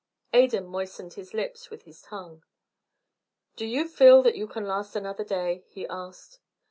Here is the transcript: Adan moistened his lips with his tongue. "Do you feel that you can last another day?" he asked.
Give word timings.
Adan 0.33 0.65
moistened 0.65 1.13
his 1.13 1.31
lips 1.31 1.69
with 1.69 1.83
his 1.83 2.01
tongue. 2.01 2.43
"Do 3.55 3.67
you 3.67 3.87
feel 3.87 4.23
that 4.23 4.35
you 4.35 4.47
can 4.47 4.65
last 4.65 4.95
another 4.95 5.23
day?" 5.23 5.63
he 5.69 5.85
asked. 5.89 6.39